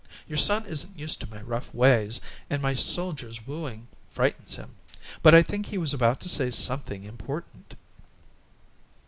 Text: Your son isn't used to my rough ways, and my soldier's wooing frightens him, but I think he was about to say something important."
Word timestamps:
Your 0.27 0.39
son 0.39 0.65
isn't 0.65 0.97
used 0.97 1.19
to 1.19 1.29
my 1.29 1.43
rough 1.43 1.71
ways, 1.75 2.21
and 2.49 2.59
my 2.59 2.73
soldier's 2.73 3.45
wooing 3.45 3.87
frightens 4.09 4.55
him, 4.55 4.77
but 5.21 5.35
I 5.35 5.43
think 5.43 5.67
he 5.67 5.77
was 5.77 5.93
about 5.93 6.19
to 6.21 6.27
say 6.27 6.49
something 6.49 7.03
important." 7.03 7.75